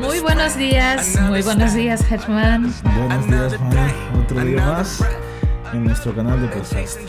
[0.00, 2.72] Muy buenos días, muy buenos días Germán.
[2.84, 3.92] Buenos días Mari,
[4.22, 5.04] otro día más
[5.72, 7.00] en nuestro canal de podcast.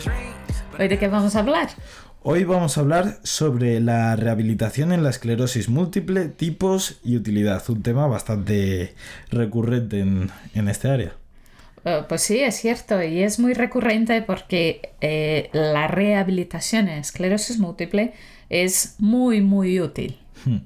[0.76, 1.68] ¿Hoy de qué vamos a hablar?
[2.24, 7.84] Hoy vamos a hablar sobre la rehabilitación en la esclerosis múltiple, tipos y utilidad, un
[7.84, 8.96] tema bastante
[9.30, 11.17] recurrente en, en este área.
[11.88, 17.58] Uh, pues sí, es cierto, y es muy recurrente porque eh, la rehabilitación en esclerosis
[17.58, 18.12] múltiple
[18.50, 20.18] es muy, muy útil.
[20.44, 20.58] Hmm.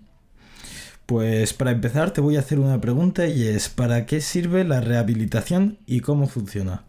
[1.07, 4.81] Pues para empezar te voy a hacer una pregunta y es ¿para qué sirve la
[4.81, 6.85] rehabilitación y cómo funciona?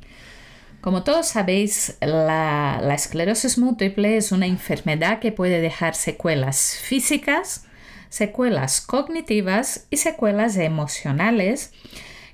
[0.81, 7.65] Como todos sabéis, la, la, esclerosis múltiple es una enfermedad que puede dejar secuelas físicas,
[8.09, 11.71] secuelas cognitivas y secuelas emocionales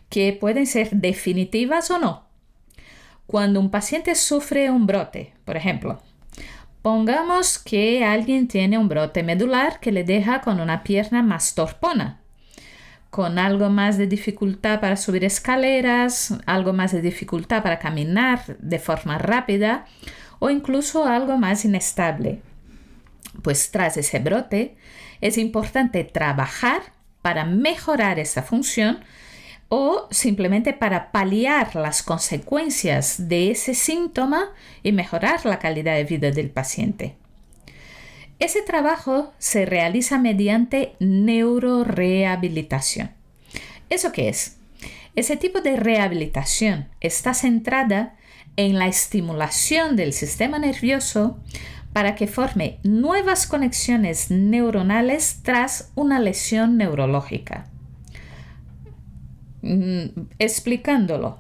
[0.10, 2.26] que pueden ser definitivas o no.
[3.28, 6.02] Cuando un paciente sufre un brote, por ejemplo,
[6.82, 12.22] pongamos que alguien tiene un brote medular que le deja con una pierna más torpona,
[13.10, 18.80] con algo más de dificultad para subir escaleras, algo más de dificultad para caminar de
[18.80, 19.86] forma rápida
[20.40, 22.42] o incluso algo más inestable.
[23.44, 24.76] Pues tras ese brote
[25.22, 26.82] es importante trabajar
[27.22, 29.00] para mejorar esa función
[29.70, 34.52] o simplemente para paliar las consecuencias de ese síntoma
[34.84, 37.16] y mejorar la calidad de vida del paciente.
[38.40, 43.12] Ese trabajo se realiza mediante neurorehabilitación.
[43.90, 44.58] ¿Eso qué es?
[45.16, 48.16] Ese tipo de rehabilitación está centrada
[48.56, 51.40] en la estimulación del sistema nervioso
[51.94, 57.69] para que forme nuevas conexiones neuronales tras una lesión neurológica.
[60.40, 61.40] Explicándolo.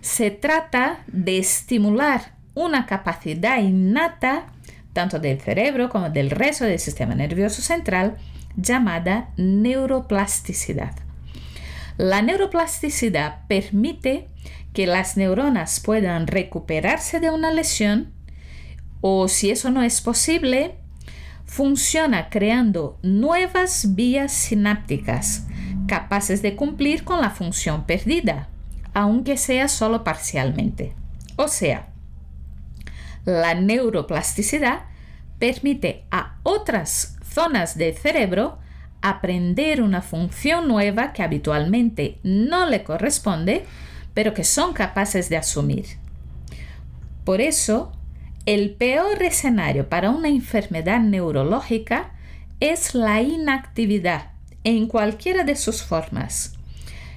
[0.00, 4.46] Se trata de estimular una capacidad innata
[4.92, 8.16] tanto del cerebro como del resto del sistema nervioso central
[8.56, 10.94] llamada neuroplasticidad.
[11.96, 14.26] La neuroplasticidad permite
[14.72, 18.12] que las neuronas puedan recuperarse de una lesión
[19.00, 20.74] o si eso no es posible,
[21.44, 25.46] funciona creando nuevas vías sinápticas
[25.90, 28.46] capaces de cumplir con la función perdida,
[28.94, 30.94] aunque sea solo parcialmente.
[31.34, 31.88] O sea,
[33.24, 34.82] la neuroplasticidad
[35.40, 38.60] permite a otras zonas del cerebro
[39.02, 43.64] aprender una función nueva que habitualmente no le corresponde,
[44.14, 45.86] pero que son capaces de asumir.
[47.24, 47.90] Por eso,
[48.46, 52.12] el peor escenario para una enfermedad neurológica
[52.60, 54.29] es la inactividad
[54.64, 56.54] en cualquiera de sus formas.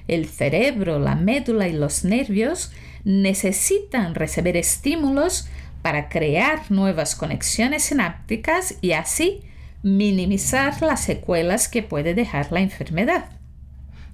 [0.08, 2.72] El cerebro, la médula y los nervios
[3.04, 5.48] necesitan recibir estímulos
[5.82, 9.42] para crear nuevas conexiones sinápticas y así
[9.82, 13.26] minimizar las secuelas que puede dejar la enfermedad.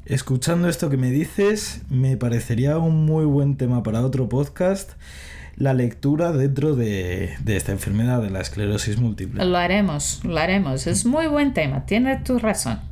[0.05, 4.93] Escuchando esto que me dices, me parecería un muy buen tema para otro podcast
[5.57, 9.45] la lectura dentro de, de, esta enfermedad de la esclerosis múltiple.
[9.45, 10.87] Lo haremos, lo haremos.
[10.87, 12.90] Es muy buen tema, tienes tu razón.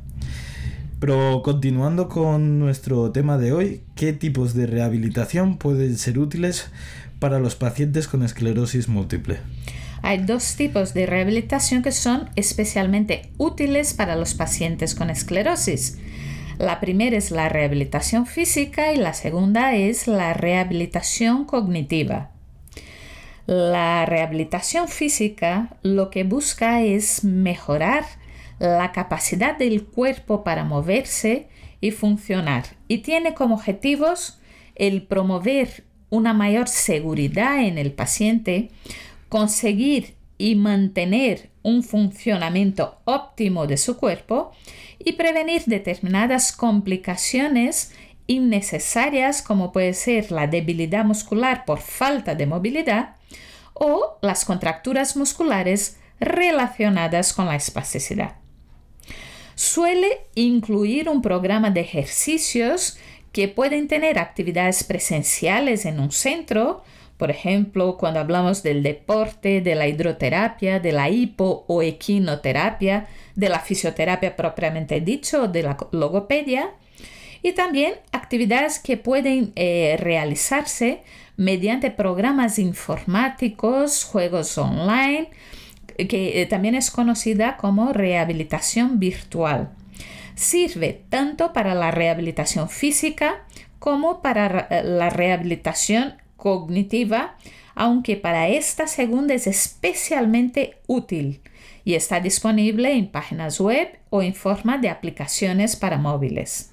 [0.99, 6.71] Pero continuando con nuestro tema de hoy, ¿qué tipos de rehabilitación pueden ser útiles
[7.19, 9.39] para los pacientes con esclerosis múltiple?
[10.01, 15.97] Hay dos tipos de rehabilitación que son especialmente útiles para los pacientes con esclerosis.
[16.57, 22.31] La primera es la rehabilitación física y la segunda es la rehabilitación cognitiva.
[23.45, 28.03] La rehabilitación física lo que busca es mejorar
[28.59, 31.47] la capacidad del cuerpo para moverse
[31.81, 32.65] y funcionar.
[32.87, 34.39] Y tiene como objetivos
[34.75, 38.69] el promover una mayor seguridad en el paciente,
[39.29, 44.51] conseguir y mantener un funcionamiento óptimo de su cuerpo
[44.97, 47.93] y prevenir determinadas complicaciones
[48.27, 53.15] innecesarias como puede ser la debilidad muscular por falta de movilidad
[53.73, 58.35] o las contracturas musculares relacionadas con la espasticidad
[59.59, 62.97] suele incluir un programa de ejercicios
[63.33, 66.81] que pueden tener actividades presenciales en un centro,
[67.17, 73.49] por ejemplo, cuando hablamos del deporte, de la hidroterapia, de la hipo o equinoterapia, de
[73.49, 76.69] la fisioterapia propiamente dicho, de la logopedia,
[77.43, 81.03] y también actividades que pueden eh, realizarse
[81.35, 85.27] mediante programas informáticos, juegos online,
[86.07, 89.71] que eh, también es conocida como rehabilitación virtual.
[90.35, 93.43] Sirve tanto para la rehabilitación física
[93.79, 97.35] como para eh, la rehabilitación cognitiva,
[97.75, 101.41] aunque para esta segunda es especialmente útil,
[101.85, 106.71] y está disponible en páginas web o en forma de aplicaciones para móviles.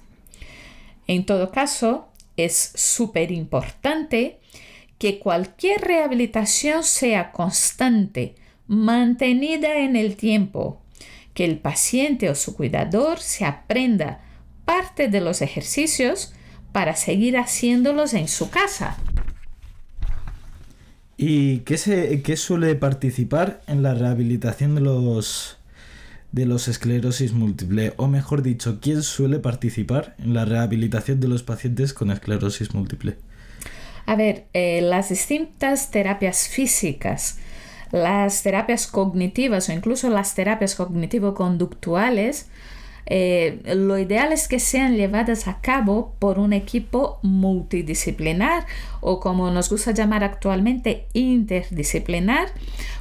[1.07, 4.39] En todo caso, es súper importante
[4.97, 8.35] que cualquier rehabilitación sea constante,
[8.67, 10.81] mantenida en el tiempo,
[11.33, 14.21] que el paciente o su cuidador se aprenda
[14.65, 16.33] parte de los ejercicios
[16.71, 18.97] para seguir haciéndolos en su casa.
[21.15, 25.57] ¿Y qué, se, qué suele participar en la rehabilitación de los,
[26.31, 27.93] de los esclerosis múltiple?
[27.97, 33.17] O mejor dicho, ¿quién suele participar en la rehabilitación de los pacientes con esclerosis múltiple?
[34.05, 37.39] A ver, eh, las distintas terapias físicas,
[37.91, 42.49] las terapias cognitivas o incluso las terapias cognitivo-conductuales
[43.09, 48.65] eh, lo ideal es que sean llevadas a cabo por un equipo multidisciplinar
[48.99, 52.49] o como nos gusta llamar actualmente interdisciplinar,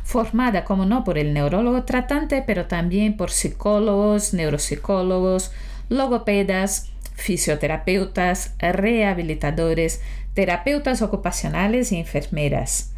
[0.04, 5.50] formada como no por el neurólogo tratante, pero también por psicólogos, neuropsicólogos,
[5.88, 10.02] logopedas, fisioterapeutas, rehabilitadores,
[10.34, 12.92] terapeutas ocupacionales y enfermeras.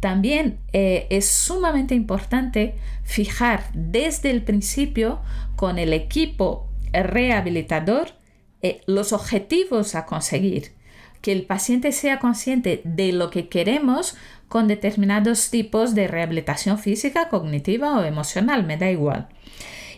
[0.00, 2.74] También eh, es sumamente importante
[3.04, 5.20] fijar desde el principio
[5.56, 8.12] con el equipo rehabilitador
[8.62, 10.72] eh, los objetivos a conseguir,
[11.20, 14.16] que el paciente sea consciente de lo que queremos
[14.48, 19.28] con determinados tipos de rehabilitación física, cognitiva o emocional, me da igual.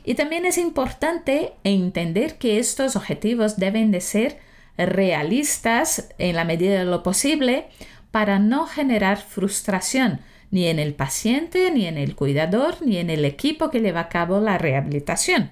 [0.05, 4.39] Y también es importante entender que estos objetivos deben de ser
[4.77, 7.67] realistas en la medida de lo posible
[8.13, 10.21] para no generar frustración
[10.53, 14.09] ni en el paciente, ni en el cuidador, ni en el equipo que lleva a
[14.09, 15.51] cabo la rehabilitación.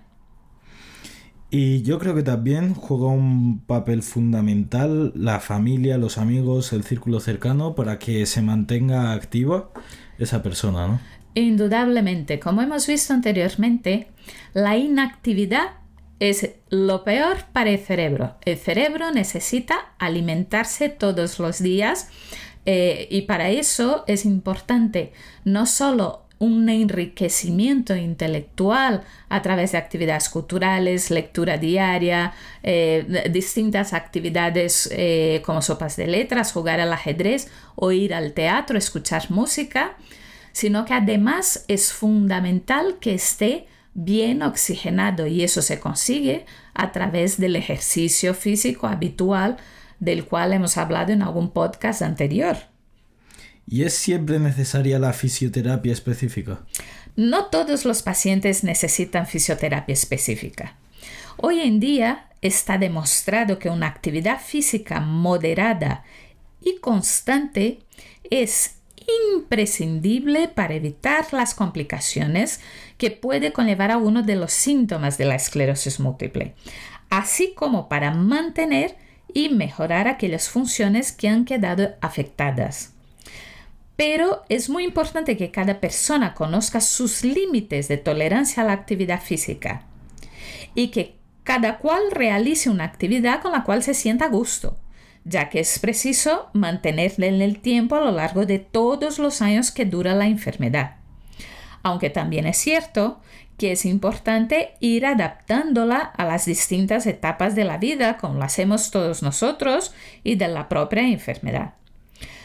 [1.51, 7.19] Y yo creo que también juega un papel fundamental la familia, los amigos, el círculo
[7.19, 9.71] cercano para que se mantenga activa
[10.19, 11.01] esa persona, ¿no?
[11.35, 14.09] Indudablemente, como hemos visto anteriormente,
[14.53, 15.81] la inactividad
[16.21, 18.37] es lo peor para el cerebro.
[18.45, 22.11] El cerebro necesita alimentarse todos los días
[22.67, 25.13] eh, y para eso es importante
[25.45, 34.89] no solo un enriquecimiento intelectual a través de actividades culturales, lectura diaria, eh, distintas actividades
[34.91, 39.99] eh, como sopas de letras, jugar al ajedrez o ir al teatro, escuchar música,
[40.53, 47.39] sino que además es fundamental que esté bien oxigenado y eso se consigue a través
[47.39, 49.59] del ejercicio físico habitual
[50.01, 52.57] del cual hemos hablado en algún podcast anterior.
[53.67, 56.63] ¿Y es siempre necesaria la fisioterapia específica?
[57.15, 60.77] No todos los pacientes necesitan fisioterapia específica.
[61.37, 66.05] Hoy en día está demostrado que una actividad física moderada
[66.61, 67.81] y constante
[68.31, 68.77] es
[69.35, 72.61] imprescindible para evitar las complicaciones
[72.99, 76.55] que puede conllevar a uno de los síntomas de la esclerosis múltiple,
[77.09, 78.97] así como para mantener
[79.35, 82.95] y mejorar aquellas funciones que han quedado afectadas.
[83.97, 89.21] Pero es muy importante que cada persona conozca sus límites de tolerancia a la actividad
[89.21, 89.83] física
[90.75, 94.79] y que cada cual realice una actividad con la cual se sienta a gusto,
[95.25, 99.71] ya que es preciso mantenerla en el tiempo a lo largo de todos los años
[99.71, 100.97] que dura la enfermedad.
[101.83, 103.21] Aunque también es cierto
[103.61, 108.91] que es importante ir adaptándola a las distintas etapas de la vida, como lo hacemos
[108.91, 109.93] todos nosotros,
[110.25, 111.75] y de la propia enfermedad.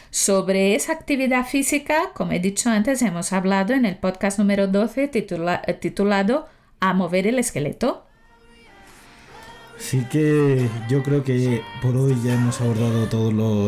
[0.10, 5.08] Sobre esa actividad física, como he dicho antes, hemos hablado en el podcast número 12
[5.80, 6.50] titulado
[6.82, 8.06] A mover el esqueleto.
[9.80, 13.08] Así que yo creo que por hoy ya hemos abordado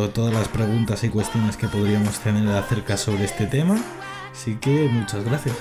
[0.10, 3.82] todas las preguntas y cuestiones que podríamos tener acerca sobre este tema.
[4.34, 5.56] Así que muchas gracias.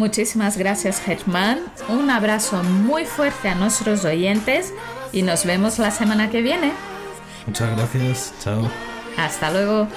[0.00, 4.72] Muchísimas gracias Germán, un abrazo muy fuerte a nuestros oyentes
[5.12, 6.72] y nos vemos la semana que viene.
[7.46, 8.66] Muchas gracias, chao.
[9.18, 9.88] Hasta luego.